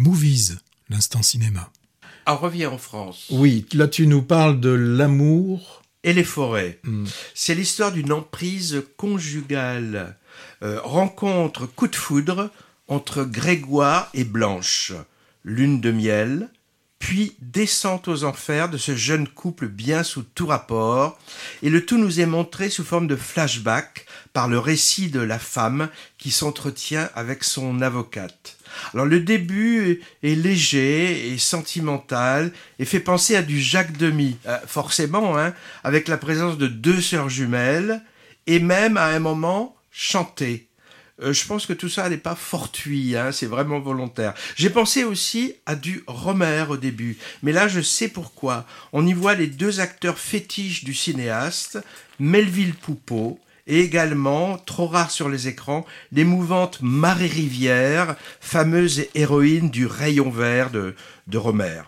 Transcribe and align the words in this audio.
Movies, 0.00 0.58
l'instant 0.90 1.24
cinéma. 1.24 1.72
On 2.28 2.36
revient 2.36 2.66
en 2.66 2.78
France. 2.78 3.26
Oui, 3.30 3.66
là 3.72 3.88
tu 3.88 4.06
nous 4.06 4.22
parles 4.22 4.60
de 4.60 4.70
l'amour. 4.70 5.82
Et 6.04 6.12
les 6.12 6.22
forêts. 6.22 6.78
Hmm. 6.84 7.04
C'est 7.34 7.56
l'histoire 7.56 7.90
d'une 7.90 8.12
emprise 8.12 8.84
conjugale. 8.96 10.16
Euh, 10.62 10.80
rencontre 10.84 11.66
coup 11.66 11.88
de 11.88 11.96
foudre 11.96 12.52
entre 12.86 13.24
Grégoire 13.24 14.08
et 14.14 14.22
Blanche. 14.22 14.92
Lune 15.42 15.80
de 15.80 15.90
miel, 15.90 16.48
puis 16.98 17.36
descente 17.40 18.08
aux 18.08 18.24
enfers 18.24 18.68
de 18.68 18.76
ce 18.76 18.96
jeune 18.96 19.28
couple 19.28 19.68
bien 19.68 20.02
sous 20.02 20.22
tout 20.22 20.46
rapport, 20.46 21.18
et 21.62 21.70
le 21.70 21.84
tout 21.84 21.98
nous 21.98 22.20
est 22.20 22.26
montré 22.26 22.70
sous 22.70 22.84
forme 22.84 23.06
de 23.06 23.16
flashback 23.16 24.06
par 24.32 24.48
le 24.48 24.58
récit 24.58 25.08
de 25.08 25.20
la 25.20 25.38
femme 25.38 25.88
qui 26.18 26.30
s'entretient 26.30 27.08
avec 27.14 27.44
son 27.44 27.82
avocate. 27.82 28.56
Alors 28.92 29.06
le 29.06 29.20
début 29.20 30.02
est 30.22 30.34
léger 30.34 31.32
et 31.32 31.38
sentimental 31.38 32.52
et 32.78 32.84
fait 32.84 33.00
penser 33.00 33.36
à 33.36 33.42
du 33.42 33.60
Jacques 33.60 33.96
Demy, 33.96 34.36
euh, 34.46 34.58
forcément, 34.66 35.38
hein, 35.38 35.54
avec 35.84 36.08
la 36.08 36.18
présence 36.18 36.58
de 36.58 36.66
deux 36.66 37.00
sœurs 37.00 37.30
jumelles, 37.30 38.02
et 38.46 38.60
même 38.60 38.96
à 38.96 39.06
un 39.06 39.18
moment 39.18 39.76
chanté. 39.90 40.67
Euh, 41.22 41.32
je 41.32 41.46
pense 41.46 41.66
que 41.66 41.72
tout 41.72 41.88
ça 41.88 42.08
n'est 42.08 42.16
pas 42.16 42.36
fortuit, 42.36 43.16
hein, 43.16 43.32
c'est 43.32 43.46
vraiment 43.46 43.80
volontaire. 43.80 44.34
J'ai 44.56 44.70
pensé 44.70 45.04
aussi 45.04 45.54
à 45.66 45.74
du 45.74 46.02
Romer 46.06 46.64
au 46.68 46.76
début, 46.76 47.18
mais 47.42 47.52
là 47.52 47.66
je 47.66 47.80
sais 47.80 48.08
pourquoi. 48.08 48.66
On 48.92 49.06
y 49.06 49.12
voit 49.12 49.34
les 49.34 49.48
deux 49.48 49.80
acteurs 49.80 50.18
fétiches 50.18 50.84
du 50.84 50.94
cinéaste, 50.94 51.78
Melville 52.20 52.74
Poupeau, 52.74 53.40
et 53.66 53.80
également, 53.80 54.56
trop 54.56 54.86
rare 54.86 55.10
sur 55.10 55.28
les 55.28 55.46
écrans, 55.46 55.84
l'émouvante 56.10 56.78
Marie 56.80 57.28
Rivière, 57.28 58.16
fameuse 58.40 59.04
héroïne 59.14 59.68
du 59.68 59.84
rayon 59.84 60.30
vert 60.30 60.70
de, 60.70 60.94
de 61.26 61.38
Romer. 61.38 61.82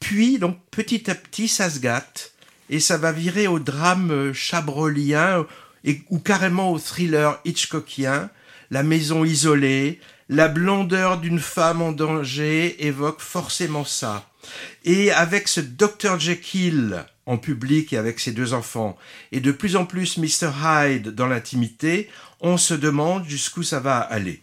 Puis, 0.00 0.38
donc, 0.38 0.58
petit 0.72 1.08
à 1.08 1.14
petit, 1.14 1.46
ça 1.46 1.70
se 1.70 1.78
gâte, 1.78 2.32
et 2.68 2.80
ça 2.80 2.96
va 2.96 3.12
virer 3.12 3.46
au 3.46 3.60
drame 3.60 4.32
chabrolien, 4.32 5.46
et, 5.84 6.02
ou 6.10 6.18
carrément 6.18 6.72
au 6.72 6.80
thriller 6.80 7.38
hitchcockien, 7.44 8.28
la 8.70 8.82
maison 8.82 9.24
isolée, 9.24 10.00
la 10.28 10.48
blondeur 10.48 11.18
d'une 11.18 11.40
femme 11.40 11.82
en 11.82 11.92
danger 11.92 12.86
évoque 12.86 13.20
forcément 13.20 13.84
ça. 13.84 14.28
Et 14.84 15.10
avec 15.10 15.48
ce 15.48 15.60
Dr 15.60 16.18
Jekyll 16.18 17.04
en 17.26 17.36
public 17.36 17.92
et 17.92 17.96
avec 17.96 18.20
ses 18.20 18.32
deux 18.32 18.54
enfants, 18.54 18.96
et 19.32 19.40
de 19.40 19.52
plus 19.52 19.76
en 19.76 19.84
plus 19.84 20.18
Mr 20.18 20.50
Hyde 20.64 21.08
dans 21.08 21.26
l'intimité, 21.26 22.08
on 22.40 22.56
se 22.56 22.74
demande 22.74 23.28
jusqu'où 23.28 23.62
ça 23.62 23.80
va 23.80 23.98
aller. 23.98 24.40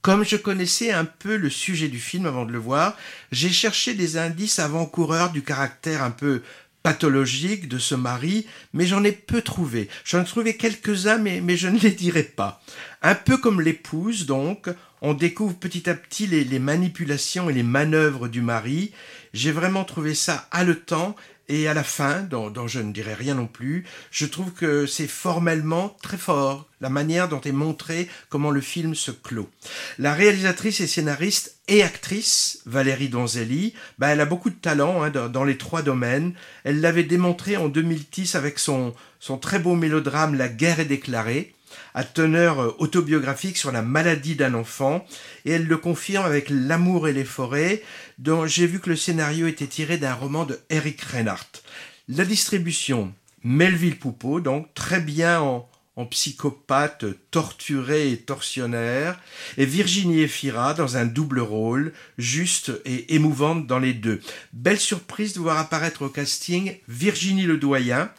Comme 0.00 0.24
je 0.24 0.36
connaissais 0.36 0.92
un 0.92 1.06
peu 1.06 1.36
le 1.36 1.48
sujet 1.48 1.88
du 1.88 1.98
film 1.98 2.26
avant 2.26 2.44
de 2.44 2.52
le 2.52 2.58
voir, 2.58 2.94
j'ai 3.32 3.48
cherché 3.48 3.94
des 3.94 4.18
indices 4.18 4.58
avant-coureurs 4.58 5.30
du 5.30 5.42
caractère 5.42 6.02
un 6.02 6.10
peu 6.10 6.42
pathologique 6.84 7.66
de 7.66 7.78
ce 7.78 7.94
mari, 7.94 8.46
mais 8.74 8.86
j'en 8.86 9.02
ai 9.02 9.10
peu 9.10 9.40
trouvé. 9.40 9.88
J'en 10.04 10.20
ai 10.20 10.24
trouvé 10.24 10.56
quelques-uns, 10.56 11.16
mais, 11.16 11.40
mais 11.40 11.56
je 11.56 11.66
ne 11.66 11.78
les 11.78 11.90
dirai 11.90 12.22
pas. 12.22 12.62
Un 13.02 13.14
peu 13.14 13.38
comme 13.38 13.62
l'épouse, 13.62 14.26
donc, 14.26 14.68
on 15.04 15.12
découvre 15.12 15.54
petit 15.54 15.90
à 15.90 15.94
petit 15.94 16.26
les, 16.26 16.58
manipulations 16.58 17.50
et 17.50 17.52
les 17.52 17.62
manœuvres 17.62 18.26
du 18.26 18.40
mari. 18.40 18.90
J'ai 19.34 19.52
vraiment 19.52 19.84
trouvé 19.84 20.14
ça 20.14 20.48
haletant 20.50 21.14
et 21.50 21.68
à 21.68 21.74
la 21.74 21.84
fin, 21.84 22.22
dont, 22.22 22.66
je 22.66 22.80
ne 22.80 22.90
dirai 22.90 23.12
rien 23.12 23.34
non 23.34 23.46
plus, 23.46 23.84
je 24.10 24.24
trouve 24.24 24.52
que 24.52 24.86
c'est 24.86 25.06
formellement 25.06 25.94
très 26.02 26.16
fort, 26.16 26.66
la 26.80 26.88
manière 26.88 27.28
dont 27.28 27.42
est 27.42 27.52
montré 27.52 28.08
comment 28.30 28.50
le 28.50 28.62
film 28.62 28.94
se 28.94 29.10
clôt. 29.10 29.50
La 29.98 30.14
réalisatrice 30.14 30.80
et 30.80 30.86
scénariste 30.86 31.58
et 31.68 31.82
actrice, 31.82 32.62
Valérie 32.64 33.10
Donzelli, 33.10 33.74
bah, 33.98 34.08
elle 34.08 34.22
a 34.22 34.24
beaucoup 34.24 34.48
de 34.48 34.54
talent 34.54 35.02
hein, 35.02 35.10
dans, 35.10 35.44
les 35.44 35.58
trois 35.58 35.82
domaines. 35.82 36.32
Elle 36.64 36.80
l'avait 36.80 37.04
démontré 37.04 37.58
en 37.58 37.68
2010 37.68 38.36
avec 38.36 38.58
son, 38.58 38.94
son 39.20 39.36
très 39.36 39.58
beau 39.58 39.74
mélodrame 39.74 40.34
La 40.34 40.48
guerre 40.48 40.80
est 40.80 40.86
déclarée, 40.86 41.54
à 41.94 42.04
teneur 42.04 42.60
euh, 42.60 42.76
autobiographique 42.78 43.56
sur 43.56 43.72
la 43.72 43.82
maladie 43.82 44.36
d'un 44.36 44.54
enfant, 44.54 45.06
et 45.44 45.52
elle 45.52 45.66
le 45.66 45.76
confirme 45.76 46.24
avec 46.24 46.48
L'amour 46.50 47.08
et 47.08 47.12
les 47.12 47.24
forêts, 47.24 47.82
dont 48.18 48.46
j'ai 48.46 48.66
vu 48.66 48.80
que 48.80 48.90
le 48.90 48.96
scénario 48.96 49.46
était 49.46 49.66
tiré 49.66 49.98
d'un 49.98 50.14
roman 50.14 50.44
de 50.44 50.58
Eric 50.70 51.00
Reinhardt. 51.02 51.62
La 52.08 52.24
distribution, 52.24 53.14
Melville 53.42 53.98
Poupeau, 53.98 54.40
donc 54.40 54.72
très 54.74 55.00
bien 55.00 55.40
en, 55.40 55.68
psychopathe 56.10 57.04
torturé 57.30 58.10
et 58.10 58.16
tortionnaire, 58.16 59.20
et 59.56 59.64
Virginie 59.64 60.22
Efira 60.22 60.74
dans 60.74 60.96
un 60.96 61.06
double 61.06 61.38
rôle, 61.38 61.92
juste 62.18 62.72
et 62.84 63.14
émouvante 63.14 63.68
dans 63.68 63.78
les 63.78 63.94
deux. 63.94 64.20
Belle 64.52 64.80
surprise 64.80 65.34
de 65.34 65.40
voir 65.40 65.56
apparaître 65.56 66.02
au 66.02 66.08
casting 66.08 66.76
Virginie 66.88 67.44
Ledoyen, 67.44 68.10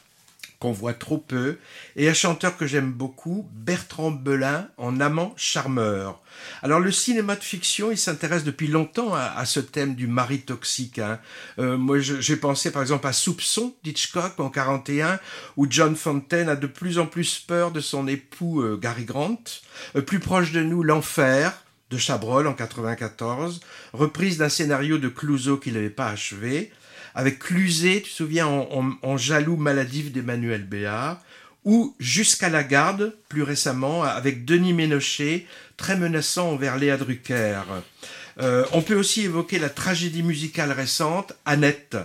qu'on 0.60 0.72
voit 0.72 0.94
trop 0.94 1.18
peu, 1.18 1.58
et 1.96 2.10
un 2.10 2.14
chanteur 2.14 2.58
que 2.58 2.66
j'aime 2.66 2.92
beaucoup, 2.92 3.50
Bertrand 3.54 4.12
Belin, 4.12 4.68
en 4.78 5.00
amant 5.00 5.34
charmeur. 5.38 6.22
Alors 6.64 6.80
le 6.80 6.92
cinéma 6.92 7.36
de 7.36 7.44
fiction, 7.44 7.92
il 7.92 7.98
s'intéresse 7.98 8.44
depuis 8.44 8.68
longtemps 8.68 9.14
à, 9.14 9.46
ce 9.46 9.60
thème 9.60 9.96
du 9.96 10.08
mari 10.08 10.42
toxique. 10.42 11.00
Hein. 11.00 11.20
Euh, 11.60 11.78
moi, 11.78 12.00
j'ai 12.00 12.36
pensé 12.36 12.72
par 12.72 12.82
exemple 12.82 13.08
à 13.08 13.14
Soupçon 13.14 13.76
d'Hitchcock 13.84 14.40
en 14.40 14.50
41, 14.50 15.20
où 15.58 15.68
John 15.70 15.96
Fontaine 15.96 16.50
a 16.50 16.56
de 16.56 16.68
plus 16.68 17.00
en 17.00 17.06
plus 17.06 17.40
peur 17.40 17.72
de 17.72 17.80
son 17.80 18.08
époux 18.08 18.62
euh, 18.62 18.78
Gary 18.78 19.06
Grant. 19.06 19.44
Euh, 19.96 20.02
plus 20.02 20.20
proche 20.20 20.52
de 20.52 20.62
nous, 20.62 20.84
L'Enfer 20.84 21.54
de 21.92 21.98
Chabrol 21.98 22.48
en 22.48 22.54
94, 22.54 23.60
reprise 23.94 24.38
d'un 24.38 24.50
scénario 24.50 24.98
de 24.98 25.08
Clouseau 25.08 25.58
qu'il 25.58 25.74
n'avait 25.74 25.90
pas 25.90 26.08
achevé 26.08 26.72
avec 27.16 27.40
Cluzet, 27.40 28.02
tu 28.04 28.12
te 28.12 28.16
souviens, 28.16 28.48
en, 28.48 29.18
jaloux 29.18 29.56
maladif 29.56 30.12
d'Emmanuel 30.12 30.64
Béard, 30.64 31.22
ou 31.64 31.96
Jusqu'à 32.00 32.50
la 32.50 32.64
garde, 32.64 33.16
plus 33.30 33.42
récemment, 33.42 34.04
avec 34.04 34.46
Denis 34.46 34.74
Ménochet, 34.74 35.48
très 35.78 35.98
menaçant 35.98 36.52
envers 36.52 36.78
Léa 36.78 36.98
Drucker. 36.98 37.62
Euh, 38.40 38.66
on 38.74 38.82
peut 38.82 38.96
aussi 38.96 39.24
évoquer 39.24 39.58
la 39.58 39.70
tragédie 39.70 40.22
musicale 40.22 40.72
récente, 40.72 41.34
Annette, 41.46 41.98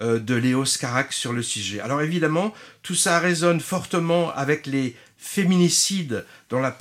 euh, 0.00 0.20
de 0.20 0.34
Léo 0.34 0.64
Scarax 0.64 1.16
sur 1.16 1.32
le 1.32 1.42
sujet. 1.42 1.80
Alors 1.80 2.02
évidemment, 2.02 2.54
tout 2.82 2.94
ça 2.94 3.18
résonne 3.18 3.60
fortement 3.60 4.30
avec 4.32 4.66
les 4.66 4.94
féminicides 5.16 6.24
dont 6.50 6.60
la, 6.60 6.76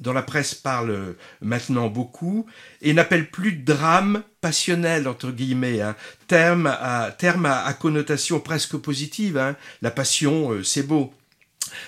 dont 0.00 0.12
la 0.12 0.22
presse 0.22 0.54
parle 0.54 1.14
maintenant 1.40 1.88
beaucoup, 1.88 2.46
et 2.82 2.92
n'appelle 2.92 3.30
plus 3.30 3.52
drame 3.52 4.22
passionnel, 4.40 5.06
entre 5.06 5.30
guillemets, 5.30 5.80
hein. 5.80 5.94
terme, 6.26 6.66
à, 6.66 7.14
terme 7.16 7.46
à, 7.46 7.72
connotation 7.74 8.40
presque 8.40 8.76
positive. 8.76 9.36
Hein. 9.38 9.56
La 9.82 9.90
passion, 9.90 10.52
euh, 10.52 10.62
c'est 10.62 10.82
beau. 10.82 11.12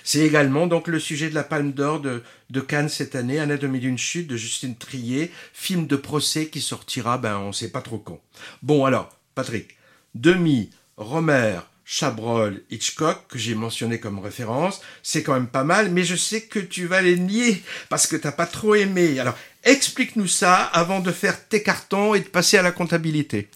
C'est 0.05 0.21
également 0.21 0.67
donc 0.67 0.87
le 0.87 1.01
sujet 1.01 1.29
de 1.29 1.35
la 1.35 1.43
Palme 1.43 1.73
d'Or 1.73 2.01
de, 2.01 2.23
de, 2.51 2.61
Cannes 2.61 2.89
cette 2.89 3.17
année, 3.17 3.41
Anatomie 3.41 3.81
d'une 3.81 3.99
chute 3.99 4.29
de 4.29 4.37
Justine 4.37 4.77
Trier, 4.77 5.33
film 5.53 5.87
de 5.87 5.97
procès 5.97 6.47
qui 6.47 6.61
sortira, 6.61 7.19
ben 7.19 7.39
on 7.39 7.53
sait 7.53 7.71
pas 7.71 7.83
trop 7.83 7.99
quand. 7.99 8.21
Bon 8.63 8.85
alors, 8.85 9.09
Patrick, 9.35 9.77
Demi, 10.15 10.71
Romer, 10.97 11.61
Chabrol, 11.95 12.63
Hitchcock, 12.71 13.27
que 13.29 13.37
j'ai 13.37 13.55
mentionné 13.55 14.01
comme 14.01 14.19
référence, 14.19 14.81
c'est 15.03 15.23
quand 15.23 15.35
même 15.35 15.47
pas 15.47 15.63
mal, 15.63 15.91
mais 15.91 16.05
je 16.05 16.17
sais 16.17 16.41
que 16.41 16.59
tu 16.59 16.87
vas 16.87 17.03
les 17.03 17.19
nier 17.19 17.63
parce 17.91 18.07
que 18.07 18.17
t'as 18.17 18.33
pas 18.33 18.47
trop 18.47 18.75
aimé. 18.75 19.21
Alors, 19.21 19.37
explique-nous 19.63 20.27
ça 20.27 20.55
avant 20.55 21.01
de 21.01 21.13
faire 21.13 21.47
tes 21.49 21.63
cartons 21.63 22.15
et 22.15 22.21
de 22.21 22.29
passer 22.29 22.57
à 22.57 22.63
la 22.63 22.73
comptabilité. 22.73 23.51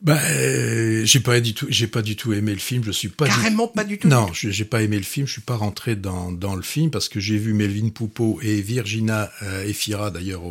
Bah, 0.00 0.18
euh, 0.30 1.04
j'ai 1.04 1.20
pas 1.20 1.40
du 1.40 1.54
tout, 1.54 1.66
j'ai 1.70 1.86
pas 1.86 2.02
du 2.02 2.16
tout 2.16 2.32
aimé 2.32 2.52
le 2.52 2.58
film. 2.58 2.82
Je 2.84 2.90
suis 2.90 3.08
pas 3.08 3.26
carrément 3.26 3.68
pas 3.68 3.84
du 3.84 3.98
tout. 3.98 4.08
Non, 4.08 4.28
j'ai 4.32 4.64
pas 4.64 4.82
aimé 4.82 4.96
le 4.96 5.02
film. 5.02 5.26
Je 5.26 5.32
suis 5.32 5.40
pas 5.40 5.56
rentré 5.56 5.96
dans, 5.96 6.30
dans 6.30 6.54
le 6.54 6.62
film 6.62 6.90
parce 6.90 7.08
que 7.08 7.20
j'ai 7.20 7.38
vu 7.38 7.54
Melvin 7.54 7.88
Poupeau 7.88 8.38
et 8.42 8.60
Virginia 8.60 9.30
euh, 9.42 9.64
Efira 9.64 10.10
d'ailleurs 10.10 10.42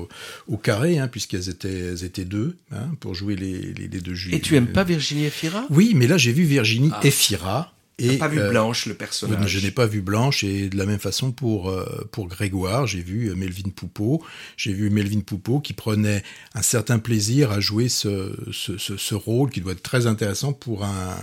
au, 0.47 0.57
carré, 0.57 0.97
hein, 0.97 1.07
puisqu'elles 1.07 1.49
étaient, 1.49 1.91
elles 1.91 2.03
étaient 2.03 2.25
deux 2.25 2.57
hein, 2.71 2.89
pour 2.99 3.13
jouer 3.13 3.35
les, 3.35 3.73
les, 3.73 3.87
deux 3.87 4.13
juifs. 4.13 4.33
Et 4.33 4.39
tu 4.39 4.55
aimes 4.55 4.71
pas 4.71 4.83
Virginie 4.83 5.25
Efira? 5.25 5.65
Oui, 5.69 5.93
mais 5.95 6.07
là 6.07 6.17
j'ai 6.17 6.31
vu 6.31 6.43
Virginie 6.43 6.91
ah. 6.93 6.99
Efira 7.03 7.72
et 7.99 8.17
pas 8.17 8.27
vu 8.27 8.39
euh, 8.39 8.49
Blanche, 8.49 8.85
le 8.85 8.93
personnage? 8.93 9.47
Je 9.47 9.59
n'ai 9.59 9.71
pas 9.71 9.85
vu 9.85 10.01
Blanche 10.01 10.43
et 10.43 10.69
de 10.69 10.77
la 10.77 10.85
même 10.85 10.99
façon 10.99 11.31
pour 11.31 11.69
euh, 11.69 12.07
pour 12.11 12.27
Grégoire, 12.27 12.87
j'ai 12.87 13.01
vu 13.01 13.29
euh, 13.29 13.35
Melvin 13.35 13.69
Poupeau. 13.75 14.23
J'ai 14.57 14.73
vu 14.73 14.89
Melvin 14.89 15.21
Poupeau 15.21 15.59
qui 15.59 15.73
prenait 15.73 16.23
un 16.55 16.61
certain 16.61 16.99
plaisir 16.99 17.51
à 17.51 17.59
jouer 17.59 17.89
ce, 17.89 18.35
ce, 18.51 18.77
ce, 18.77 19.15
rôle 19.15 19.49
qui 19.49 19.61
doit 19.61 19.73
être 19.73 19.83
très 19.83 20.07
intéressant 20.07 20.53
pour 20.53 20.83
un 20.83 21.15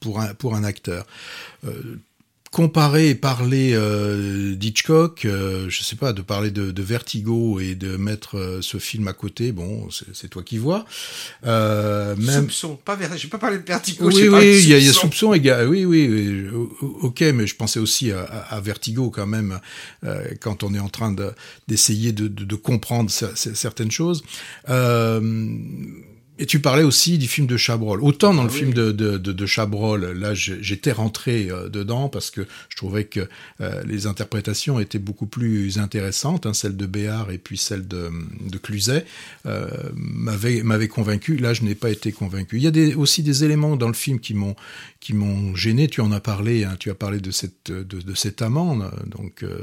pour 0.00 0.20
un 0.20 0.34
pour 0.34 0.54
un 0.54 0.64
acteur 0.64 1.06
comparer 2.54 3.08
et 3.10 3.14
parler 3.16 3.72
euh, 3.74 4.54
d'Hitchcock, 4.54 5.24
euh, 5.24 5.68
je 5.68 5.82
sais 5.82 5.96
pas, 5.96 6.12
de 6.12 6.22
parler 6.22 6.52
de, 6.52 6.70
de 6.70 6.82
Vertigo 6.84 7.58
et 7.58 7.74
de 7.74 7.96
mettre 7.96 8.38
euh, 8.38 8.62
ce 8.62 8.78
film 8.78 9.08
à 9.08 9.12
côté, 9.12 9.50
bon, 9.50 9.88
c'est 10.12 10.28
toi 10.28 10.44
qui 10.44 10.56
vois. 10.58 10.86
Euh, 11.44 12.14
même 12.14 12.42
Soupçon, 12.44 12.76
pas 12.76 12.94
ver... 12.94 13.10
j'ai 13.16 13.26
pas 13.26 13.38
parlé 13.38 13.58
de 13.58 13.64
Vertigo, 13.66 14.06
oui, 14.06 14.28
oui, 14.28 14.60
il 14.62 14.68
y, 14.68 14.74
a- 14.74 14.78
y 14.78 14.88
a 14.88 14.92
soupçon. 14.92 15.32
oui, 15.32 15.84
oui, 15.84 16.46
ok, 16.80 17.22
mais 17.34 17.48
je 17.48 17.56
pensais 17.56 17.80
aussi 17.80 18.12
à, 18.12 18.20
à- 18.22 18.54
à 18.54 18.60
Vertigo 18.60 19.10
quand 19.10 19.26
même, 19.26 19.58
euh, 20.04 20.22
quand 20.40 20.62
on 20.62 20.72
est 20.74 20.78
en 20.78 20.88
train 20.88 21.10
de- 21.10 21.32
d'essayer 21.66 22.12
de, 22.12 22.28
de, 22.28 22.44
de 22.44 22.54
comprendre 22.54 23.10
cer- 23.10 23.34
cer- 23.34 23.56
certaines 23.56 23.90
choses. 23.90 24.22
Euh, 24.68 25.20
et 26.38 26.46
tu 26.46 26.60
parlais 26.60 26.82
aussi 26.82 27.16
du 27.18 27.28
film 27.28 27.46
de 27.46 27.56
Chabrol. 27.56 28.02
Autant 28.02 28.34
dans 28.34 28.42
le 28.42 28.48
Ah 28.48 28.52
oui. 28.52 28.58
film 28.58 28.74
de, 28.74 28.90
de, 28.92 29.18
de, 29.18 29.32
de 29.32 29.46
Chabrol, 29.46 30.04
là 30.18 30.34
j'étais 30.34 30.90
rentré 30.92 31.48
euh, 31.50 31.68
dedans 31.68 32.08
parce 32.08 32.30
que 32.30 32.46
je 32.68 32.76
trouvais 32.76 33.04
que 33.04 33.28
euh, 33.60 33.82
les 33.84 34.06
interprétations 34.06 34.80
étaient 34.80 34.98
beaucoup 34.98 35.26
plus 35.26 35.78
intéressantes, 35.78 36.46
hein, 36.46 36.52
celle 36.52 36.76
de 36.76 36.86
Béard 36.86 37.30
et 37.30 37.38
puis 37.38 37.56
celle 37.56 37.86
de, 37.86 38.10
de 38.50 38.58
Cluzet 38.58 39.04
euh, 39.46 39.68
m'avait 39.94 40.88
convaincu. 40.88 41.36
Là, 41.36 41.54
je 41.54 41.62
n'ai 41.62 41.74
pas 41.76 41.90
été 41.90 42.10
convaincu. 42.12 42.56
Il 42.56 42.62
y 42.62 42.66
a 42.66 42.72
des, 42.72 42.94
aussi 42.94 43.22
des 43.22 43.44
éléments 43.44 43.76
dans 43.76 43.88
le 43.88 43.94
film 43.94 44.18
qui 44.18 44.34
m'ont 44.34 44.56
qui 45.00 45.12
m'ont 45.14 45.54
gêné. 45.54 45.86
Tu 45.88 46.00
en 46.00 46.10
as 46.12 46.20
parlé. 46.20 46.64
Hein, 46.64 46.76
tu 46.80 46.90
as 46.90 46.94
parlé 46.94 47.20
de 47.20 47.30
cette 47.30 47.70
de, 47.70 47.82
de 47.82 48.14
cet 48.14 48.42
amant 48.42 48.76
donc 49.06 49.42
euh, 49.42 49.58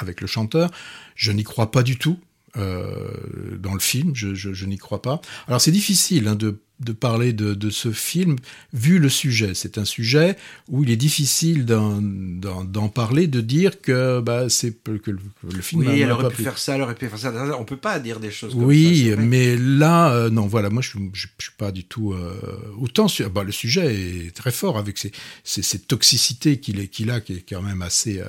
avec 0.00 0.20
le 0.20 0.26
chanteur. 0.26 0.70
Je 1.14 1.32
n'y 1.32 1.44
crois 1.44 1.70
pas 1.70 1.82
du 1.82 1.96
tout. 1.98 2.18
Euh, 2.56 3.10
dans 3.58 3.74
le 3.74 3.80
film, 3.80 4.12
je, 4.14 4.34
je, 4.34 4.52
je 4.52 4.66
n'y 4.66 4.78
crois 4.78 5.02
pas. 5.02 5.20
Alors 5.48 5.60
c'est 5.60 5.70
difficile 5.72 6.26
hein, 6.28 6.34
de, 6.36 6.58
de 6.80 6.92
parler 6.92 7.32
de, 7.32 7.54
de 7.54 7.70
ce 7.70 7.90
film 7.92 8.36
vu 8.72 8.98
le 8.98 9.08
sujet. 9.08 9.52
C'est 9.54 9.76
un 9.78 9.84
sujet 9.84 10.36
où 10.68 10.82
il 10.82 10.90
est 10.90 10.96
difficile 10.96 11.64
d'en- 11.66 12.88
parler, 12.88 13.26
de 13.26 13.40
dire 13.40 13.80
que 13.82 14.20
bah, 14.20 14.48
c'est 14.48 14.72
que 14.84 14.90
le, 15.10 15.18
que 15.18 15.54
le 15.54 15.60
film. 15.60 15.82
Oui, 15.82 16.00
elle 16.00 16.10
aurait 16.12 16.30
pu 16.30 16.42
faire 16.42 16.56
ça, 16.58 16.76
elle 16.76 16.82
aurait 16.82 16.94
pu 16.94 17.08
faire 17.08 17.18
ça. 17.18 17.32
On 17.58 17.64
peut 17.64 17.76
pas 17.76 17.98
dire 17.98 18.20
des 18.20 18.30
choses 18.30 18.54
comme 18.54 18.64
Oui, 18.64 19.08
ça. 19.10 19.16
vrai. 19.16 19.24
mais 19.26 19.56
là, 19.56 20.12
euh, 20.14 20.30
non, 20.30 20.46
voilà, 20.46 20.70
moi, 20.70 20.82
je, 20.82 20.92
je, 21.12 21.26
je 21.38 21.44
suis 21.44 21.52
pas 21.58 21.72
du 21.72 21.84
tout 21.84 22.12
euh, 22.14 22.34
autant 22.78 23.08
sur. 23.08 23.28
Bah, 23.30 23.42
le 23.44 23.52
sujet 23.52 23.94
est 24.26 24.34
très 24.34 24.52
fort 24.52 24.78
avec 24.78 24.98
cette 25.44 25.88
toxicité 25.88 26.58
qu'il 26.58 26.80
a, 27.10 27.20
qui 27.20 27.32
est 27.34 27.44
quand 27.48 27.62
même 27.62 27.82
assez, 27.82 28.20
euh, 28.20 28.26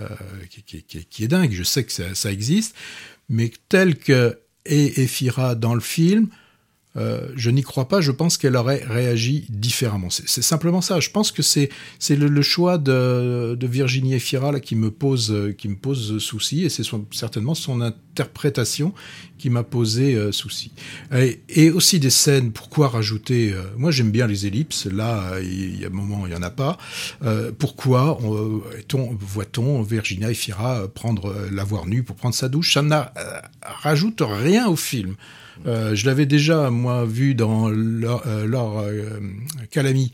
qui, 0.49 0.63
qui- 0.63 0.83
qui- 0.83 1.05
qui 1.05 1.23
est 1.23 1.27
dingue. 1.29 1.51
Je 1.53 1.63
sais 1.63 1.83
que 1.83 1.91
ça, 1.91 2.13
ça 2.15 2.31
existe, 2.31 2.75
mais 3.29 3.51
tel 3.69 3.97
que 3.97 4.39
est 4.65 4.97
Ephira 4.97 5.55
dans 5.55 5.73
le 5.73 5.81
film. 5.81 6.27
Euh, 6.97 7.27
je 7.35 7.49
n'y 7.49 7.63
crois 7.63 7.87
pas. 7.87 8.01
Je 8.01 8.11
pense 8.11 8.37
qu'elle 8.37 8.55
aurait 8.55 8.83
réagi 8.85 9.45
différemment. 9.49 10.09
C'est 10.09 10.41
simplement 10.41 10.81
ça. 10.81 10.99
Je 10.99 11.09
pense 11.09 11.31
que 11.31 11.41
c'est 11.41 11.69
le, 12.09 12.41
choix 12.41 12.77
de, 12.77 13.55
de 13.55 13.67
Virginie 13.67 14.15
Efira 14.15 14.59
qui 14.59 14.75
me 14.75 14.91
pose 14.91 15.31
euh, 15.31 15.51
qui 15.51 15.67
me 15.67 15.75
pose 15.75 16.19
souci 16.19 16.63
et 16.63 16.69
c'est 16.69 16.83
certainement 17.11 17.55
son 17.55 17.81
interprétation 17.81 18.93
qui 19.37 19.49
m'a 19.49 19.63
posé 19.63 20.15
euh, 20.15 20.31
souci. 20.31 20.71
Et, 21.13 21.69
aussi 21.71 21.99
des 21.99 22.09
scènes. 22.09 22.51
Pourquoi 22.51 22.87
rajouter 22.87 23.53
Moi, 23.77 23.91
j'aime 23.91 24.11
bien 24.11 24.25
les 24.25 24.47
ellipses. 24.47 24.85
Là, 24.85 25.39
il 25.41 25.79
y 25.79 25.83
a 25.83 25.87
un 25.87 25.91
moment, 25.91 26.25
il 26.25 26.33
y 26.33 26.35
en 26.35 26.41
a 26.41 26.49
pas. 26.49 26.77
Pourquoi 27.59 28.17
voit-on 29.19 29.81
Virginia 29.81 30.31
Efira 30.31 30.87
prendre 30.87 31.27
euh, 31.27 31.49
la 31.51 31.63
voir 31.63 31.85
nue 31.85 32.03
pour 32.03 32.15
prendre 32.15 32.35
sa 32.35 32.49
douche? 32.49 32.73
Ça 32.73 32.81
ne 32.81 32.95
rajoute 33.61 34.21
rien 34.21 34.67
au 34.67 34.75
film. 34.75 35.15
Je 35.65 36.05
l'avais 36.05 36.27
déjà, 36.27 36.69
moi, 36.69 36.86
vu 37.05 37.35
dans 37.35 37.69
Laure 37.69 38.23
euh, 38.27 38.45
Laure, 38.45 38.79
euh, 38.79 39.19
Calamy, 39.71 40.11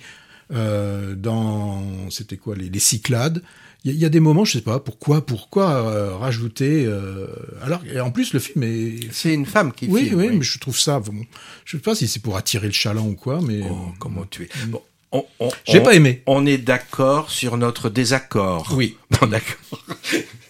euh, 0.54 1.16
dans, 1.16 1.82
c'était 2.10 2.38
quoi, 2.38 2.56
les, 2.56 2.70
les 2.70 2.80
Cyclades. 2.80 3.42
Il 3.86 3.92
y, 3.96 4.06
a- 4.06 4.10
des 4.10 4.22
moments, 4.22 4.46
je 4.46 4.54
sais 4.54 4.62
pas, 4.62 4.80
pourquoi, 4.80 5.26
pourquoi 5.26 5.72
euh, 5.90 6.16
rajouter. 6.16 6.86
euh, 6.86 7.28
alors, 7.62 7.82
et 7.86 8.00
en 8.00 8.12
plus, 8.12 8.32
le 8.34 8.40
film 8.40 8.64
est. 8.64 8.96
C'est 9.12 9.34
une 9.34 9.46
femme 9.46 9.74
qui 9.74 9.88
Oui, 9.90 10.06
filme. 10.06 10.20
oui, 10.20 10.30
mais 10.32 10.42
je 10.44 10.58
trouve 10.58 10.78
ça. 10.80 11.02
Bon, 11.02 11.14
je 11.66 11.76
sais 11.76 11.82
pas 11.84 11.94
si 11.94 12.08
c'est 12.08 12.22
pour 12.22 12.38
attirer 12.38 12.68
le 12.68 12.72
chaland 12.74 13.06
ou 13.08 13.16
quoi, 13.16 13.42
mais. 13.42 13.60
Oh, 13.70 13.90
comment 14.00 14.24
tu 14.30 14.44
es. 14.44 14.50
Bon, 14.68 14.82
on, 15.12 15.26
on- 15.42 15.50
J'ai 15.68 15.80
on- 15.80 15.84
pas 15.84 15.96
aimé. 15.96 16.24
On 16.28 16.46
est 16.46 16.58
d'accord 16.60 17.30
sur 17.30 17.58
notre 17.58 17.90
désaccord. 17.90 18.72
Oui. 18.74 18.96
Bon, 19.20 19.28
d'accord. 19.28 19.84